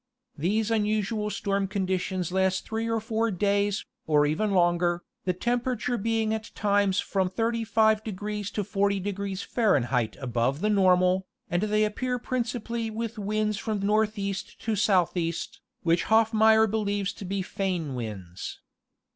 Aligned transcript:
These 0.35 0.71
unusual 0.71 1.29
storm 1.29 1.67
conditions 1.67 2.31
last 2.31 2.65
three 2.65 2.89
or 2.89 2.99
four 2.99 3.29
days, 3.29 3.85
or 4.07 4.25
even 4.25 4.49
longer, 4.49 5.03
the 5.25 5.31
temperature 5.33 5.95
being 5.95 6.33
at 6.33 6.49
times 6.55 6.99
from 6.99 7.29
35° 7.29 8.51
to 8.53 8.63
40° 8.63 9.45
Fahr. 9.45 10.15
above 10.19 10.61
the 10.61 10.71
normal, 10.71 11.27
and 11.51 11.61
they 11.61 11.83
appear 11.85 12.17
principally 12.17 12.89
with 12.89 13.19
winds 13.19 13.59
from 13.59 13.79
northeast 13.85 14.59
to 14.61 14.75
southeast, 14.75 15.61
which 15.83 16.05
Hoffmeyer 16.05 16.65
believes 16.65 17.13
to 17.13 17.23
be 17.23 17.43
foehn 17.43 17.93
winds. 17.93 18.59